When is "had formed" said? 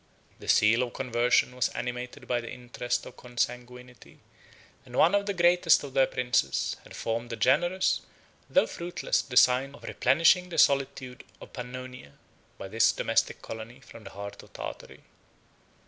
6.83-7.29